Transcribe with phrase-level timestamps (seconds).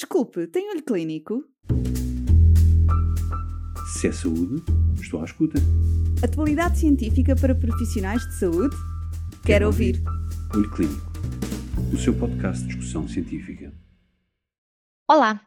[0.00, 1.44] Desculpe, tem olho clínico?
[3.92, 4.62] Se é saúde,
[4.98, 5.58] estou à escuta.
[6.24, 8.74] Atualidade científica para profissionais de saúde?
[8.74, 9.96] Quero, Quero ouvir.
[9.96, 10.56] ouvir.
[10.56, 11.12] Olho Clínico,
[11.92, 13.74] o seu podcast de discussão científica.
[15.06, 15.38] Olá!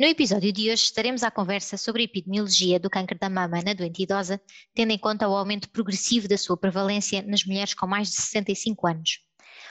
[0.00, 3.74] No episódio de hoje estaremos à conversa sobre a epidemiologia do câncer da mama na
[3.74, 4.40] doente idosa,
[4.74, 8.86] tendo em conta o aumento progressivo da sua prevalência nas mulheres com mais de 65
[8.86, 9.20] anos.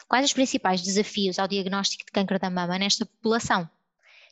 [0.07, 3.67] Quais os principais desafios ao diagnóstico de câncer da mama nesta população?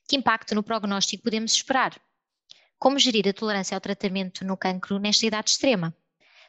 [0.08, 2.00] Que impacto no prognóstico podemos esperar?
[2.78, 5.96] Como gerir a tolerância ao tratamento no cancro nesta idade extrema?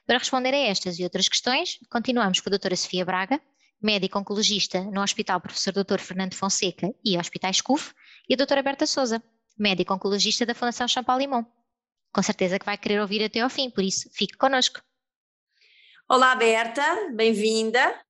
[0.07, 3.41] Para responder a estas e outras questões, continuamos com a doutora Sofia Braga,
[3.81, 5.99] médica oncologista no Hospital Professor Dr.
[5.99, 7.95] Fernando Fonseca e Hospitais CUF,
[8.29, 9.23] e a doutora Berta Souza,
[9.59, 11.45] médico oncologista da Fundação Champalimon.
[12.13, 14.83] Com certeza que vai querer ouvir até ao fim, por isso fique connosco.
[16.09, 18.01] Olá, Berta, bem-vinda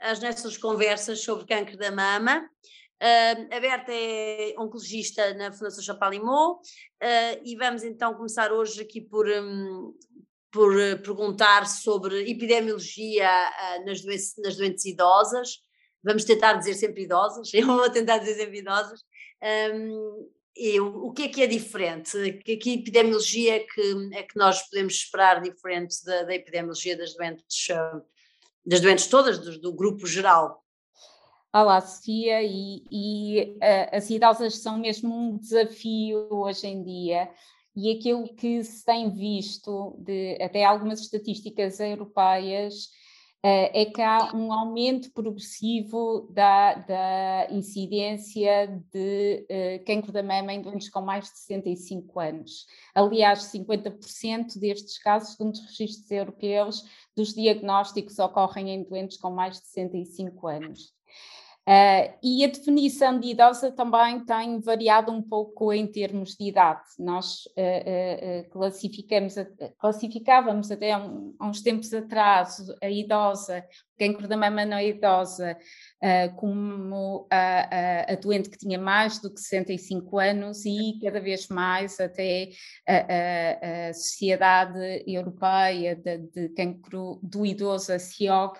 [0.00, 2.48] às nossas conversas sobre câncer da mama.
[3.02, 9.02] Uh, a Berta é oncologista na Fundação Champalimau uh, e vamos então começar hoje aqui
[9.02, 9.94] por, um,
[10.50, 15.58] por uh, perguntar sobre epidemiologia uh, nas, doentes, nas doentes idosas.
[16.02, 19.02] Vamos tentar dizer sempre idosas, eu vou tentar dizer sempre idosas.
[19.74, 22.32] Um, e o, o, que é que é diferente?
[22.42, 27.14] Que, que epidemiologia é que, é que nós podemos esperar diferente da, da epidemiologia das
[27.14, 28.00] doentes, ah,
[28.64, 30.65] das doentes todas, do, do grupo geral?
[31.58, 37.30] Olá, Sofia, e, e uh, as idosas são mesmo um desafio hoje em dia.
[37.74, 42.84] E aquilo que se tem visto, de até algumas estatísticas europeias,
[43.42, 50.52] uh, é que há um aumento progressivo da, da incidência de uh, cancro da mama
[50.52, 52.66] em doentes com mais de 65 anos.
[52.94, 56.84] Aliás, 50% destes casos, segundo os registros europeus,
[57.16, 60.94] dos diagnósticos ocorrem em doentes com mais de 65 anos.
[61.68, 66.84] Uh, e a definição de idosa também tem variado um pouco em termos de idade.
[66.96, 69.34] Nós uh, uh, classificamos,
[69.76, 73.64] classificávamos até há, um, uns tempos atrás a idosa,
[73.96, 75.56] o cancro da mama não idosa,
[76.36, 81.48] como a, a, a, doente que tinha mais do que 65 anos e cada vez
[81.48, 82.50] mais até
[82.86, 88.58] a, a Sociedade Europeia de, de Cancro do Idoso, a CIOG,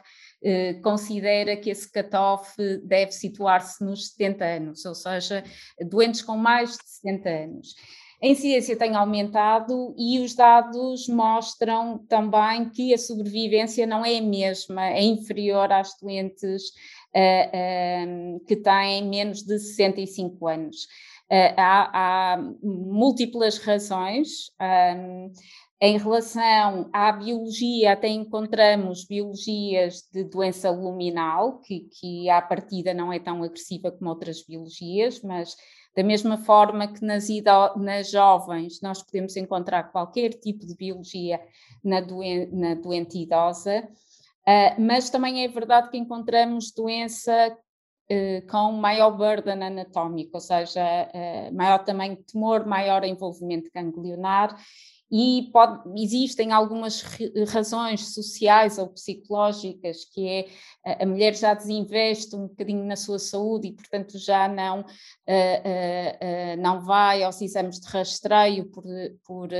[0.82, 2.52] considera que esse cutoff
[2.84, 5.42] deve situar-se nos 70 anos, ou seja,
[5.88, 7.74] doentes com mais de 70 anos.
[8.22, 14.22] A incidência tem aumentado e os dados mostram também que a sobrevivência não é a
[14.22, 16.62] mesma, é inferior às doentes
[17.14, 20.84] uh, uh, que têm menos de 65 anos.
[21.30, 24.50] Uh, há, há, múltiplas razões.
[25.80, 33.12] Em relação à biologia, até encontramos biologias de doença luminal, que, que à partida não
[33.12, 35.54] é tão agressiva como outras biologias, mas
[35.94, 37.28] da mesma forma que nas,
[37.76, 41.40] nas jovens nós podemos encontrar qualquer tipo de biologia
[41.84, 47.54] na, doen na doente idosa, uh, mas também é verdade que encontramos doença
[48.10, 54.56] uh, com maior burden anatómico, ou seja, uh, maior tamanho de tumor, maior envolvimento ganglionar
[55.10, 57.02] e pode, existem algumas
[57.48, 60.46] razões sociais ou psicológicas, que é
[61.02, 66.54] a mulher já desinveste um bocadinho na sua saúde e, portanto, já não, uh, uh,
[66.56, 68.84] uh, não vai aos exames de rastreio por,
[69.24, 69.50] por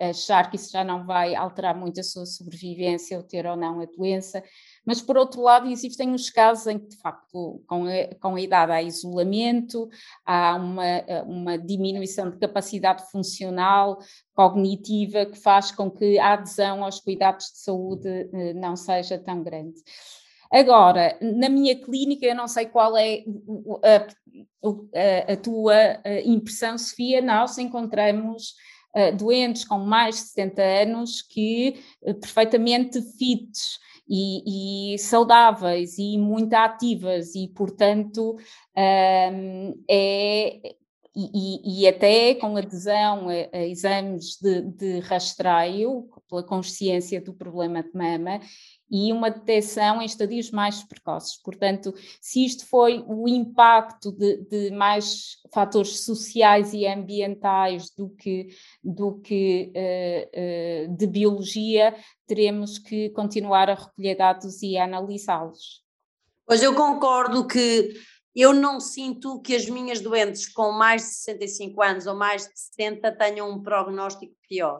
[0.00, 3.80] achar que isso já não vai alterar muito a sua sobrevivência ou ter ou não
[3.80, 4.42] a doença.
[4.84, 8.40] Mas, por outro lado, existem os casos em que, de facto, com a, com a
[8.40, 9.88] idade há isolamento,
[10.26, 13.98] há uma, uma diminuição de capacidade funcional,
[14.34, 19.42] cognitiva, que faz com que a adesão aos cuidados de saúde eh, não seja tão
[19.42, 19.80] grande.
[20.50, 23.22] Agora, na minha clínica, eu não sei qual é
[23.84, 28.54] a, a, a tua eh, impressão, Sofia, nós encontramos
[29.16, 31.82] doentes com mais de 70 anos que
[32.20, 33.78] perfeitamente fits
[34.14, 38.36] e, e, saudáveis e muito ativas e, portanto,
[38.76, 40.60] um, é,
[41.16, 47.82] e, e, até com adesão a, a exames de, de, rastreio, pela consciência do problema
[47.82, 48.38] de mama,
[48.92, 51.40] e uma detecção em estadios mais precoces.
[51.42, 58.48] Portanto, se isto foi o impacto de, de mais fatores sociais e ambientais do que,
[58.84, 61.96] do que uh, uh, de biologia,
[62.26, 65.82] teremos que continuar a recolher dados e a analisá-los.
[66.46, 67.94] Pois eu concordo que
[68.36, 72.60] eu não sinto que as minhas doentes com mais de 65 anos ou mais de
[72.60, 74.78] 70 tenham um prognóstico pior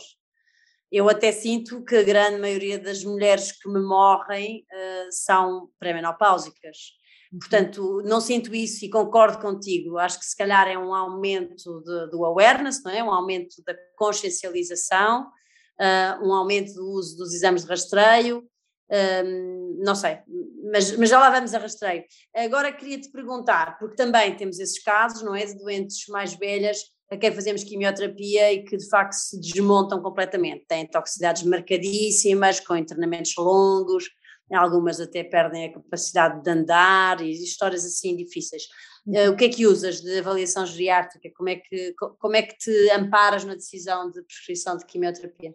[0.92, 6.76] eu até sinto que a grande maioria das mulheres que me morrem uh, são pré-menopáusicas.
[7.40, 9.96] Portanto, não sinto isso e concordo contigo.
[9.96, 13.02] Acho que se calhar é um aumento de, do awareness, não é?
[13.02, 15.22] Um aumento da consciencialização,
[15.80, 18.46] uh, um aumento do uso dos exames de rastreio,
[19.24, 20.18] um, não sei,
[20.70, 22.04] mas, mas já lá vamos a rastreio.
[22.36, 25.46] Agora queria te perguntar, porque também temos esses casos, não é?
[25.46, 26.78] De doentes mais velhas
[27.12, 30.64] a quem fazemos quimioterapia e que de facto se desmontam completamente.
[30.66, 34.08] Têm toxicidades marcadíssimas, com internamentos longos,
[34.50, 38.62] algumas até perdem a capacidade de andar e histórias assim difíceis.
[39.06, 41.28] Uh, o que é que usas de avaliação geriátrica?
[41.36, 45.54] Como é que, como é que te amparas na decisão de prescrição de quimioterapia?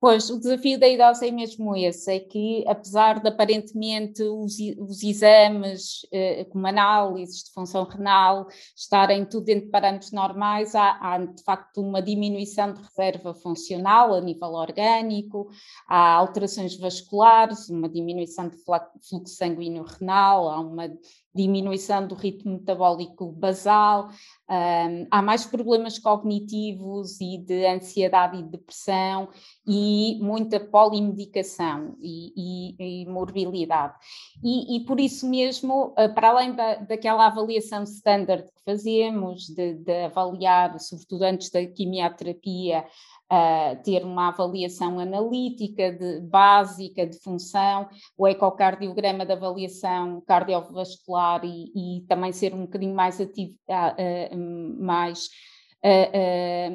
[0.00, 5.02] Pois, o desafio da idosa é mesmo esse, é que apesar de aparentemente os, os
[5.02, 11.18] exames, eh, como análises de função renal, estarem tudo dentro de parâmetros normais, há, há,
[11.18, 15.50] de facto uma diminuição de reserva funcional a nível orgânico,
[15.86, 20.88] há alterações vasculares, uma diminuição de fluxo sanguíneo renal, há uma
[21.34, 24.08] diminuição do ritmo metabólico basal,
[24.48, 29.28] um, há mais problemas cognitivos e de ansiedade e depressão
[29.66, 33.94] e muita polimedicação e, e, e morbilidade.
[34.42, 39.74] E, e, por isso mesmo, ah, para além da, daquela avaliação standard que fazemos, de,
[39.74, 42.84] de avaliar, sobretudo antes da quimioterapia,
[43.30, 47.88] uh, ter uma avaliação analítica de, básica de função,
[48.18, 55.28] o ecocardiograma de avaliação cardiovascular e, e também ser um bocadinho mais ativo, uh, mais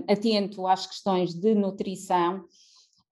[0.08, 2.44] atento às questões de nutrição.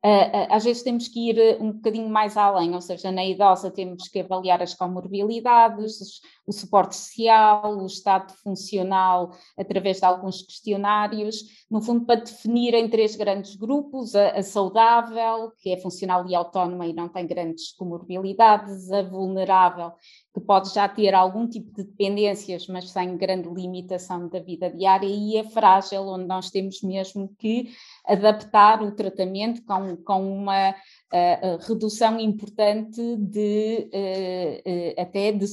[0.06, 3.72] Uh, às vezes temos que ir eh, um bocadinho mais além, ou seja, na idosa
[3.72, 11.66] temos que avaliar as comorbilidades, o suporte social, o estado funcional através de alguns questionários,
[11.72, 16.36] no fundo para definir em três grandes grupos, a, a saudável, que é funcional e
[16.36, 19.94] autónoma e não tem grandes comorbilidades, a vulnerável,
[20.34, 25.08] que pode já ter algum tipo de dependências, mas sem grande limitação da vida diária,
[25.08, 27.72] e a frágil, onde nós temos mesmo que
[28.06, 30.74] adaptar o tratamento com, com uma
[31.14, 35.46] uh, redução importante de uh, até de,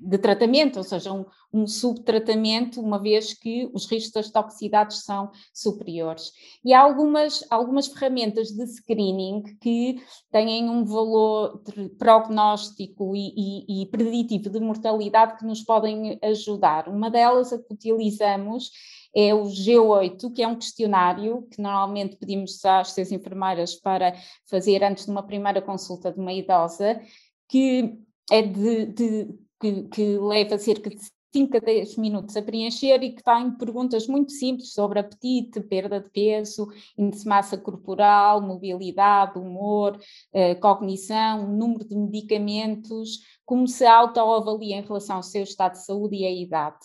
[0.00, 5.30] de, tratamento, ou seja, um, um subtratamento, uma vez que os riscos das toxicidades são
[5.52, 6.30] superiores.
[6.62, 9.96] E há algumas, algumas ferramentas de screening que
[10.30, 11.62] têm um valor
[11.98, 16.88] prognóstico e, e, e preditivo de mortalidade que nos podem ajudar.
[16.88, 18.70] Uma delas a que utilizamos
[19.14, 24.14] é o G8, que é um questionário que normalmente pedimos às seis enfermeiras para
[24.48, 27.00] fazer antes de uma primeira consulta de uma idosa,
[27.48, 27.98] que
[28.30, 29.28] é de, de
[29.60, 30.96] que, que leva cerca de
[31.32, 36.00] 5 a 10 minutos a preencher e que tem perguntas muito simples sobre apetite, perda
[36.00, 39.98] de peso, índice de massa corporal, mobilidade, humor,
[40.32, 46.16] eh, cognição, número de medicamentos, como se autoavalia em relação ao seu estado de saúde
[46.16, 46.78] e a idade.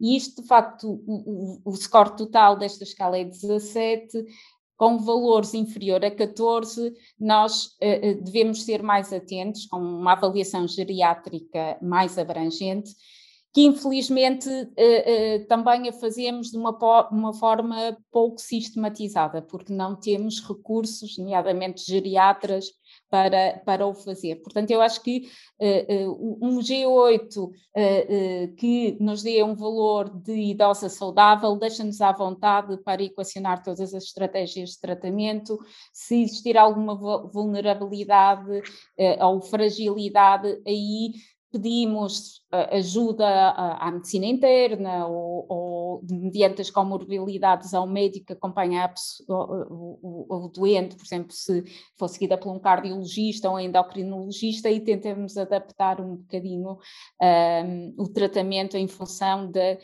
[0.00, 4.24] E isto, de facto, o, o, o score total desta escala é 17,
[4.80, 11.76] com valores inferior a 14, nós uh, devemos ser mais atentos, com uma avaliação geriátrica
[11.82, 12.94] mais abrangente,
[13.52, 16.76] que infelizmente uh, uh, também a fazemos de uma,
[17.10, 22.66] uma, forma pouco sistematizada, porque não temos recursos, nomeadamente geriatras,
[23.08, 24.36] para, para o fazer.
[24.36, 25.28] Portanto, eu acho que
[25.60, 27.50] uh, um G8
[28.56, 34.04] que nos dê um valor de idosa saudável deixa-nos à vontade para equacionar todas as
[34.04, 35.58] estratégias de tratamento.
[35.92, 36.96] Se existir alguma
[37.30, 38.62] vulnerabilidade
[39.20, 41.12] ou fragilidade, aí
[41.50, 48.32] pedimos uh, ajuda à, à, medicina interna ou, ou, mediante as comorbilidades ao médico que
[48.32, 48.92] acompanha
[49.28, 51.64] o, o, o, doente, por exemplo, se
[51.98, 56.78] for seguida por um cardiologista ou endocrinologista e tentamos adaptar um bocadinho
[57.20, 59.78] um, o tratamento em função de,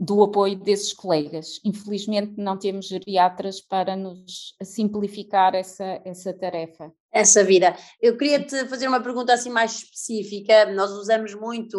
[0.00, 1.60] do apoio desses colegas.
[1.62, 7.76] Infelizmente não temos geriatras para nos simplificar essa, essa tarefa essa vida.
[8.00, 10.66] Eu queria te fazer uma pergunta assim mais específica.
[10.72, 11.76] Nós usamos muito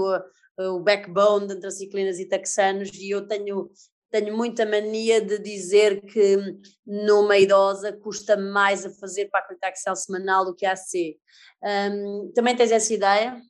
[0.60, 3.72] uh, o backbone de antraciclinas e taxanos e eu tenho
[4.12, 6.38] tenho muita mania de dizer que
[6.86, 11.18] numa idosa custa mais a fazer para a clitaxel semanal do que a AC.
[11.63, 13.42] Um, também tens essa ideia?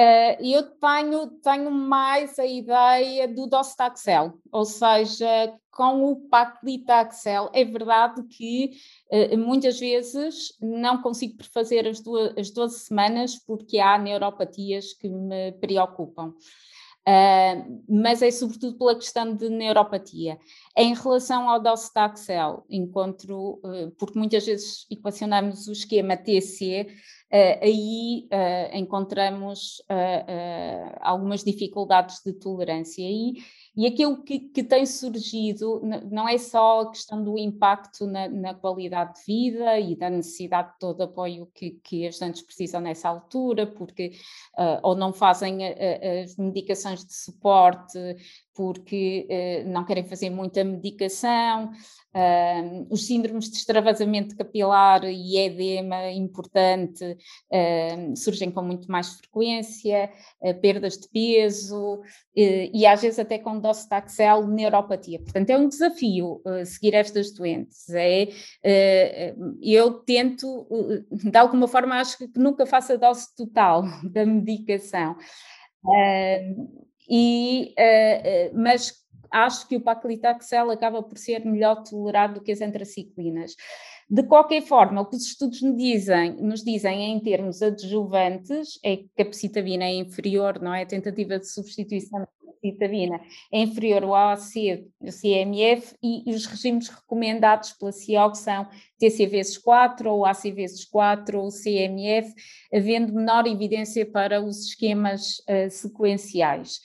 [0.00, 7.62] Uh, eu tenho, tenho mais a ideia do docetaxel, ou seja, com o paclitaxel, é
[7.66, 8.70] verdade que
[9.12, 15.06] uh, muitas vezes não consigo fazer as, duas, as 12 semanas porque há neuropatias que
[15.06, 16.32] me preocupam.
[17.06, 20.38] Uh, mas é sobretudo pela questão de neuropatia.
[20.80, 26.86] Em relação ao docetaxel, encontro, uh, porque muitas vezes equacionamos o esquema TC,
[27.32, 33.04] Uh, aí uh, encontramos uh, algumas dificuldades de tolerância.
[33.04, 33.34] E,
[33.76, 38.52] e aquilo que, que, tem surgido não é só a questão do impacto na, na
[38.52, 43.08] qualidade de vida e da necessidade de todo apoio que, que as doentes precisam nessa
[43.08, 44.10] altura, porque
[44.82, 47.96] ou não fazem as medicações de suporte
[48.60, 51.72] porque não querem fazer muita medicação,
[52.12, 60.10] Uh, os síndromes de extravasamento capilar e edema importante uh, surgem com muito mais frequência,
[60.40, 62.02] uh, perdas de peso
[62.34, 65.20] e às vezes até com docetaxel neuropatia.
[65.20, 67.86] Portanto, é um desafio seguir estas doentes.
[67.90, 70.66] É, eu tento,
[71.10, 75.16] de alguma forma, acho que nunca faço a dose total da medicação.
[77.10, 77.74] E,
[78.54, 78.92] mas
[79.30, 83.54] acho que o paclitaxel acaba por ser melhor tolerado do que as antraciclinas.
[84.08, 88.96] De qualquer forma, o que os estudos nos dizem, nos dizem em termos adjuvantes é
[88.96, 90.82] que a psitabina é inferior, não é?
[90.82, 92.26] A tentativa de substituição
[92.60, 93.20] psitabina
[93.52, 100.10] é inferior ao CMF e, e, os regimes recomendados pela CIOG são TC vezes 4
[100.10, 102.32] ou AC vezes 4 ou CMF,
[102.72, 106.80] havendo menor evidência para os esquemas uh, sequenciais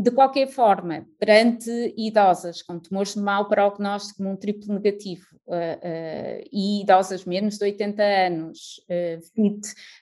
[0.00, 6.48] de qualquer forma, perante idosas com tumores de mau prognóstico, um triplo negativo, uh, uh,
[6.50, 8.80] e idosas menos de 80 anos,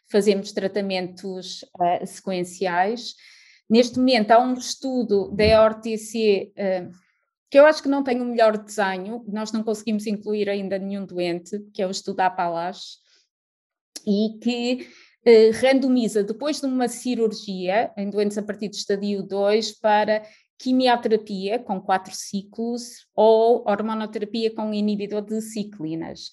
[0.08, 1.64] fazemos tratamentos
[2.06, 3.14] sequenciais.
[3.70, 6.52] Neste momento há um estudo da EORTC
[7.50, 11.04] que eu acho que não tem o melhor desenho, nós não conseguimos incluir ainda nenhum
[11.04, 12.98] doente, que é o estudo APALAS,
[14.06, 14.88] e que
[15.24, 20.22] eh, randomiza depois de uma cirurgia, em doentes a partir do estadio 2, para
[20.58, 26.30] quimioterapia com quatro ciclos ou hormonoterapia com inibidor de ciclinas.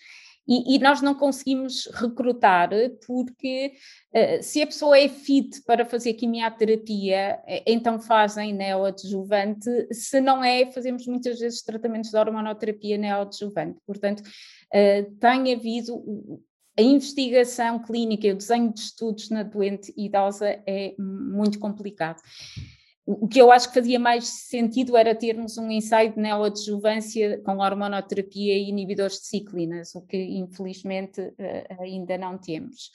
[0.48, 2.70] E, e, nós não conseguimos recrutar
[3.06, 3.74] porque
[4.14, 10.72] uh, se a pessoa é fit para fazer quimioterapia, então fazem neoadjuvante, se não é,
[10.72, 13.80] fazemos muitas vezes tratamentos de hormonoterapia neoadjuvante.
[13.86, 16.04] Portanto, uh, tem havido
[16.78, 22.22] a investigação clínica e o desenho de estudos na doente idosa é muito complicado.
[23.10, 27.60] O que eu acho que fazia mais sentido era termos um ensaio de neoadjuvância com
[27.60, 32.92] hormonoterapia e inibidores de ciclinas, o que infelizmente eh, ainda não temos.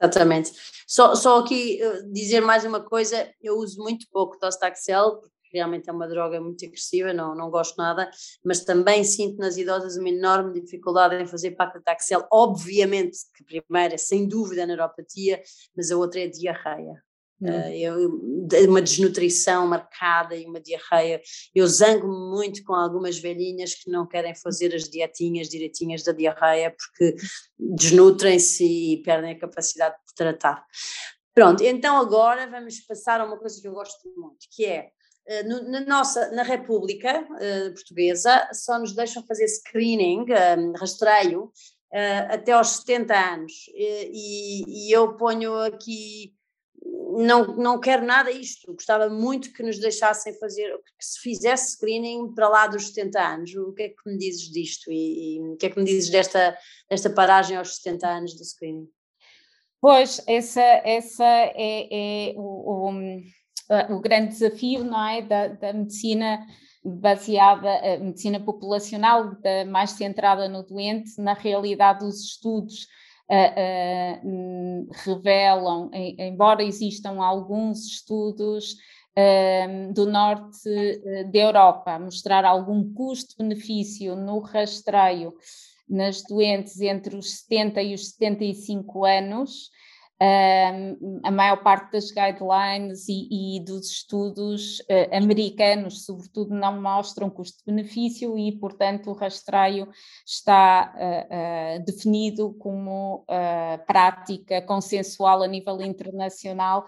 [0.00, 0.52] Exatamente.
[0.86, 5.20] Só, só aqui eh, dizer mais uma coisa, eu uso muito pouco Dostaxel,
[5.52, 8.10] realmente é uma droga muito agressiva, não, não gosto nada,
[8.42, 12.26] mas também sinto nas idosas uma enorme dificuldade em fazer paclitaxel.
[12.32, 15.42] Obviamente que a primeira, sem dúvida, a neuropatia,
[15.76, 17.11] mas a outra é a diarreia.
[17.42, 21.20] Uh, eu, uma desnutrição marcada e uma diarreia.
[21.52, 26.70] Eu zango-me muito com algumas velhinhas que não querem fazer as dietinhas direitinhas da diarreia
[26.70, 27.16] porque
[27.58, 30.64] desnutrem-se e perdem a capacidade de tratar.
[31.34, 34.90] Pronto, então agora vamos passar a uma coisa que eu gosto muito, que é
[35.26, 40.26] eh, na nossa, na República uh, Portuguesa, só nos deixam fazer screening,
[40.58, 41.50] um, rastreio,
[42.28, 43.52] até aos 70 anos.
[43.74, 46.34] E, e, eu ponho aqui,
[47.18, 52.34] não, não quero nada isto, gostava muito que nos deixassem fazer, que se fizesse screening
[52.34, 53.54] para lá dos 70 anos.
[53.54, 54.90] O que é que me dizes disto?
[54.90, 56.56] E, e o que é que me dizes desta,
[56.88, 58.88] desta paragem aos 70 anos do screening?
[59.80, 62.92] Pois, essa, essa é, é o, o
[63.90, 66.44] o grande desafio não é, da, da medicina
[66.84, 72.86] baseada, medicina populacional, da, mais centrada no doente, na realidade os estudos
[73.30, 78.72] uh, revelam, em, embora existam alguns estudos
[79.16, 80.68] uh, do norte
[81.30, 85.34] da Europa mostrar algum custo-benefício no rastreio
[85.88, 89.70] nas doentes entre os 70 e os 75 anos,
[90.22, 97.28] Uh, a maior parte das guidelines e, e dos estudos uh, americanos, sobretudo, não mostram
[97.28, 99.88] custo-benefício e, portanto, o rastreio
[100.24, 103.26] está uh, definido como
[103.86, 106.84] prática consensual a nível internacional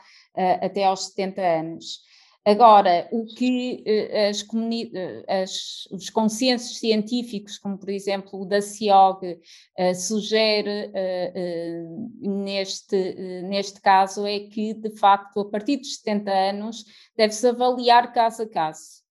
[0.62, 2.00] até aos 70 anos.
[2.46, 8.60] Agora, o que eh, as eh, as, os consensos científicos, como por exemplo o da
[8.60, 9.40] CIOG,
[9.78, 16.30] uh, sugere uh, uh, neste, neste caso, é que, de facto, a partir dos 70
[16.30, 16.84] anos,
[17.16, 19.03] deve-se avaliar caso a caso.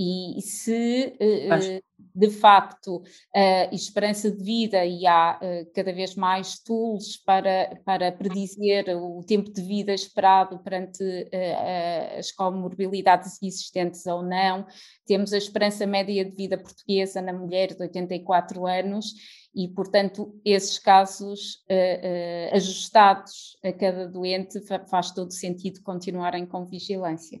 [0.00, 1.82] E se uh,
[2.14, 3.02] de facto
[3.34, 5.40] a esperança de vida e há
[5.74, 11.02] cada vez mais tools para, para predizer o tempo de vida esperado perante
[12.16, 14.64] as comorbilidades existentes ou não,
[15.06, 19.14] temos a esperança média de vida portuguesa na mulher de 84 anos
[19.58, 26.64] e, portanto, esses casos uh, uh, ajustados a cada doente faz todo sentido continuarem com
[26.64, 27.40] vigilância.